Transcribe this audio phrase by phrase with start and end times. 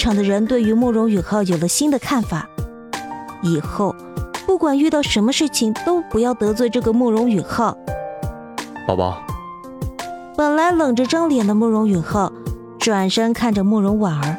[0.00, 2.48] 场的人对于慕容允浩有了新的看法。
[3.42, 3.94] 以后，
[4.46, 7.76] 不管遇到什么事情，都不要得罪这个慕容允浩。
[8.86, 9.22] 宝宝，
[10.36, 12.32] 本来冷着张脸的慕容允浩，
[12.78, 14.36] 转身看着慕容婉儿，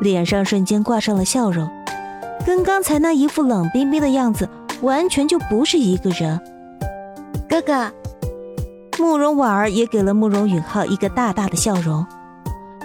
[0.00, 1.70] 脸上瞬间挂上了笑容，
[2.44, 4.48] 跟刚才那一副冷冰冰的样子，
[4.82, 6.40] 完全就不是一个人。
[7.48, 7.90] 哥哥，
[8.98, 12.04] 慕容婉儿也给了慕容允浩一个大大的笑容，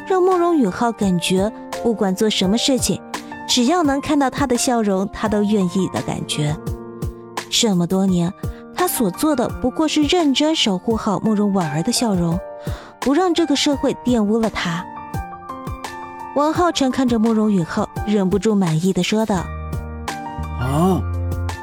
[0.07, 1.51] 让慕容允浩感觉
[1.87, 3.01] 不管做什么事情。
[3.47, 6.53] 只要能看到他的笑容，他都愿意的感觉。
[7.49, 8.33] 这么多年，
[8.75, 12.37] 他所做的不过是认真守护好慕容婉儿的笑容，
[12.99, 14.83] 不让这个社会玷污了他。
[16.35, 19.45] 王浩辰看着慕容允浩，忍不住满意的说道
[20.59, 21.01] ：“好，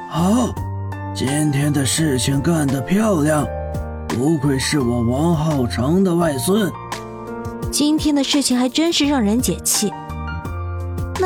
[0.09, 0.54] 好，
[1.15, 3.46] 今天的事情干得漂亮，
[4.09, 6.73] 不愧是我王浩成的外孙。
[7.70, 9.93] 今天的事情还真是让人解气。”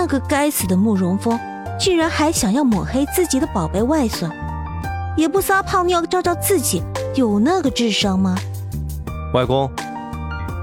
[0.00, 1.36] 那个该死的慕容峰，
[1.76, 4.30] 竟然还想要抹黑自己的宝贝外孙，
[5.16, 6.84] 也不撒泡尿照照自己，
[7.16, 8.36] 有那个智商吗？
[9.34, 9.68] 外公，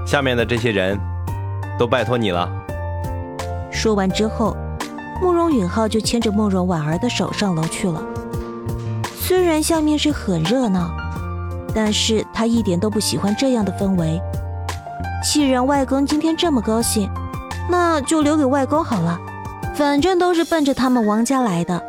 [0.06, 0.98] 下面的这些人
[1.78, 2.48] 都拜托你了。
[3.70, 4.56] 说完之后，
[5.20, 8.02] 慕容允浩就牵着慕容婉儿的手上楼去了。
[9.20, 10.90] 虽然下面是很热闹，
[11.74, 14.18] 但是他一点都不喜欢这样的氛围。
[15.22, 17.06] 既然外公今天这么高兴。
[17.68, 19.18] 那就留给外公好了，
[19.76, 21.82] 反正都是奔着他们王家来的，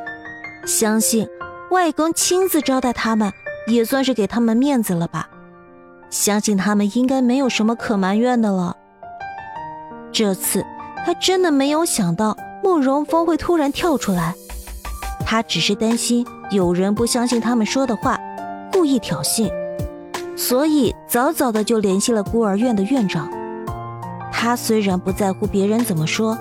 [0.65, 1.25] 相信
[1.71, 3.31] 外公亲自招待他们，
[3.67, 5.29] 也算是给他们面子了吧。
[6.09, 8.75] 相信他们应该没有什么可埋怨的了。
[10.11, 10.65] 这次
[11.05, 14.35] 他真的没有想到慕容峰会突然跳出来，
[15.25, 18.19] 他只是担心有人不相信他们说的话，
[18.69, 19.49] 故意挑衅，
[20.35, 23.31] 所以早早的就联系了孤儿院的院长。
[24.29, 26.37] 他虽然不在乎别人怎么说，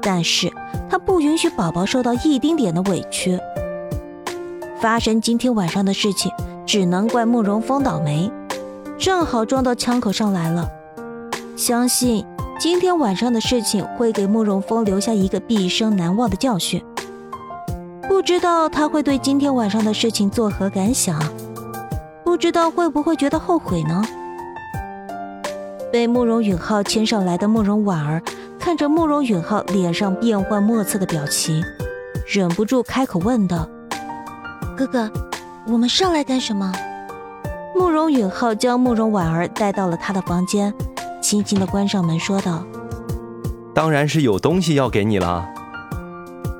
[0.00, 0.50] 但是
[0.88, 3.38] 他不允许宝宝受到一丁点的委屈。
[4.80, 6.32] 发生今天晚上的事情，
[6.66, 8.30] 只能怪慕容峰倒霉，
[8.98, 10.68] 正好撞到枪口上来了。
[11.56, 12.24] 相信
[12.58, 16.82] 今天晚上的事情会给慕容峰留下一个毕生难忘的教训。
[18.08, 21.20] 不知道他会对今天晚上的事情作何感想？
[22.24, 24.02] 不知道会不会觉得后悔呢？
[25.92, 28.22] 被慕容允浩牵上来的慕容婉儿，
[28.60, 31.64] 看着慕容允浩脸上变幻莫测的表情，
[32.26, 33.66] 忍不住开口问道
[34.76, 35.10] ：“哥哥，
[35.66, 36.70] 我们上来干什么？”
[37.74, 40.72] 慕容允浩将慕容婉儿带到了他的房间，
[41.22, 42.62] 轻轻的关上门，说道
[43.74, 45.48] ：“当然是有东西要给你了。”“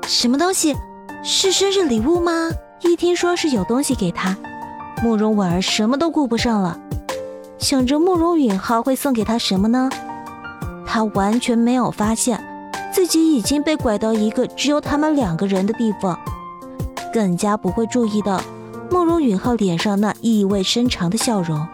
[0.07, 0.75] 什么东西？
[1.23, 2.49] 是生日礼物吗？”
[2.81, 4.35] 一听说是有东西给他，
[5.03, 6.79] 慕容婉儿什么都顾不上了。
[7.59, 9.87] 想着慕容允浩会送给他什么呢？
[10.93, 12.43] 他完全没有发现
[12.91, 16.19] 自己已经被拐到一个只有他们两个人的地方，
[17.13, 18.41] 更加不会注意到
[18.89, 21.65] 慕容允浩脸上那意味深长的笑容。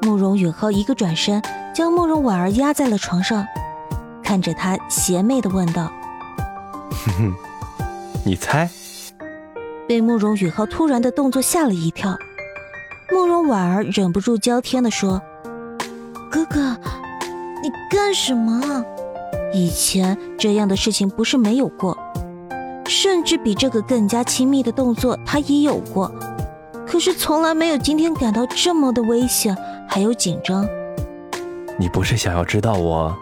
[0.00, 1.42] 慕容允浩一个转身，
[1.74, 3.46] 将慕容婉儿压在了床上，
[4.24, 5.92] 看着他邪魅的问道
[7.04, 7.34] ：“哼哼，
[8.24, 8.66] 你猜？”
[9.86, 12.16] 被慕容允浩突然的动作吓了一跳。
[13.10, 15.20] 慕容婉儿忍不住娇天的说
[16.32, 16.74] ：“哥哥，
[17.62, 18.84] 你干什么？
[19.54, 21.96] 以前这样的事情不是没有过，
[22.86, 26.10] 甚至比这个更加亲密的动作他也有过，
[26.86, 29.56] 可是从来没有今天感到这么的危险，
[29.88, 30.66] 还有紧张。
[31.78, 33.14] 你不是想要知道我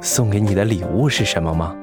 [0.00, 1.74] 送给你的礼物是什么吗？”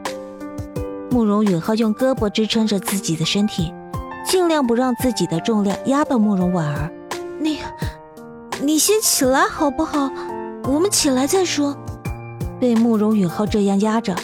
[1.10, 3.74] 慕容允浩用胳膊支撑着自己的身体，
[4.26, 6.92] 尽量不让自己的重量压到慕容婉儿。
[7.40, 7.60] 你，
[8.62, 10.10] 你先起来好不好？
[10.64, 11.76] 我们起来再说。
[12.62, 14.16] 被慕容允浩这样压着，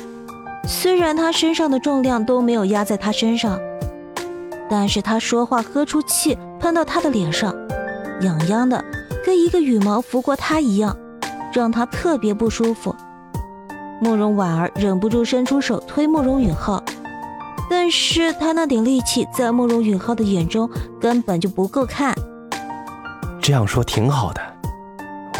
[0.68, 3.59] 虽然他身上的重量都没有压在他身上，
[4.70, 7.52] 但是他说话喝出气喷到他的脸上，
[8.22, 8.86] 痒痒的，
[9.26, 10.96] 跟一个羽毛拂过他一样，
[11.52, 12.96] 让他特别不舒服。
[14.00, 16.84] 慕容婉儿忍不住伸出手推慕容允浩，
[17.67, 20.70] 但是他那点力气在慕容允浩的眼中
[21.02, 22.14] 根本就不够看。
[23.41, 24.41] 这样说挺好的，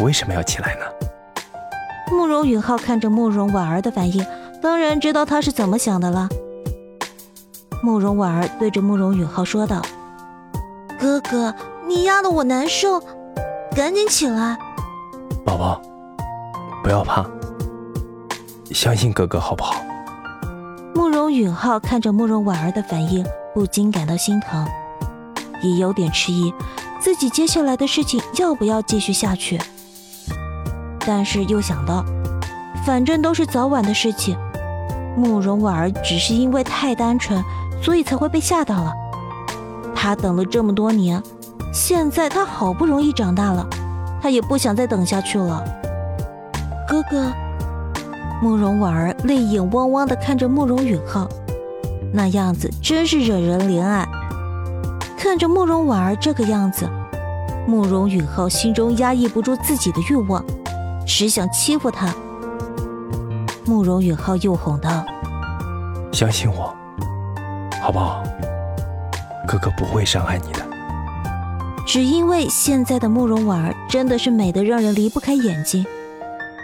[0.00, 1.07] 为什么要起来呢？
[2.10, 4.24] 慕容允浩看着慕容婉儿的反应，
[4.62, 6.28] 当然知道他是怎么想的了。
[7.82, 9.82] 慕容婉儿对着慕容允浩说道
[10.98, 11.54] ：“哥哥，
[11.86, 13.00] 你压得我难受，
[13.74, 14.58] 赶紧起来。”
[15.44, 15.80] 宝宝，
[16.82, 17.24] 不要怕，
[18.72, 19.76] 相信哥哥好不好？
[20.94, 23.24] 慕容允浩看着慕容婉儿的反应，
[23.54, 24.66] 不禁感到心疼，
[25.62, 26.52] 也有点迟疑。
[27.00, 29.60] 自己接下来的事情要不要继续下去？
[31.08, 32.04] 但是又想到，
[32.84, 34.36] 反正都是早晚的事情，
[35.16, 37.42] 慕容婉儿只是因为太单纯，
[37.82, 38.92] 所以才会被吓到了。
[39.94, 41.22] 他等了这么多年，
[41.72, 43.66] 现在他好不容易长大了，
[44.20, 45.64] 他也不想再等下去了。
[46.86, 47.32] 哥哥，
[48.42, 51.26] 慕容婉儿泪眼汪汪地看着慕容允浩，
[52.12, 54.06] 那样子真是惹人怜爱。
[55.16, 56.86] 看着慕容婉儿这个样子，
[57.66, 60.44] 慕容允浩心中压抑不住自己的欲望，
[61.08, 62.14] 只想欺负他。
[63.64, 65.04] 慕容允浩又哄道
[66.12, 66.72] ：“相信我，
[67.80, 68.22] 好不好？
[69.46, 70.60] 哥哥不会伤害你的。”
[71.86, 75.84] 只因为现在的慕容婉儿真的是美得让人离不开眼睛，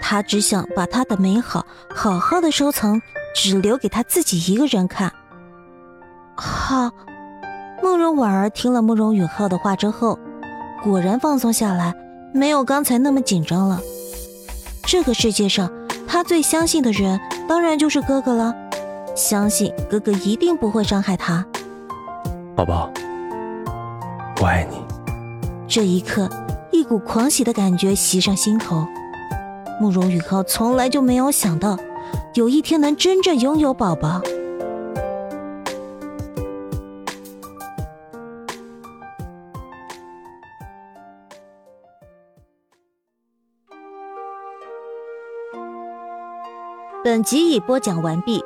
[0.02, 1.64] 他只想把她的美好
[1.94, 3.00] 好好的收藏，
[3.35, 5.11] 只留给他自己一个人看。
[6.37, 6.91] 好，
[7.82, 10.19] 慕容婉儿听了慕容允浩的话之后，
[10.82, 11.94] 果然放松下来，
[12.35, 13.81] 没有刚才那么紧张了。
[14.86, 15.70] 这个世界上。
[16.06, 18.54] 他最相信的人当然就是哥哥了，
[19.16, 21.44] 相信哥哥一定不会伤害他。
[22.54, 22.88] 宝宝，
[24.40, 24.76] 我爱你。
[25.66, 26.31] 这一刻，
[26.70, 28.86] 一股狂喜的感觉袭上心头。
[29.81, 31.76] 慕容宇浩从来就没有想到，
[32.34, 34.20] 有一天能真正拥有宝宝。
[47.05, 48.43] 本集已播讲完毕，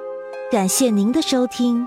[0.51, 1.87] 感谢您的收听。